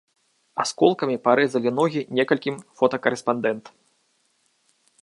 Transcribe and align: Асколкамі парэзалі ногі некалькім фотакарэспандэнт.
Асколкамі 0.63 1.17
парэзалі 1.27 1.69
ногі 1.81 2.01
некалькім 2.21 2.55
фотакарэспандэнт. 2.81 3.73